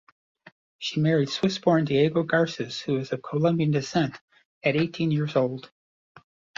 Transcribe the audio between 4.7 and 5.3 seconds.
eighteen